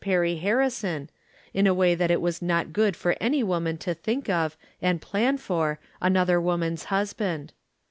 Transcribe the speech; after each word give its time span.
Perry 0.03 0.37
Harrison, 0.37 1.11
in 1.53 1.67
a 1.67 1.75
way 1.75 1.93
that 1.93 2.09
it 2.09 2.19
is 2.23 2.41
not 2.41 2.73
good 2.73 2.95
for 2.95 3.15
any 3.21 3.43
woman 3.43 3.77
to 3.77 3.93
think 3.93 4.29
of, 4.31 4.57
and 4.81 4.99
plan 4.99 5.37
for, 5.37 5.79
another 6.01 6.41
woman's 6.41 6.85
husband. 6.85 7.53